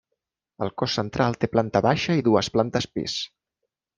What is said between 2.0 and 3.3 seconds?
i dues plantes pis.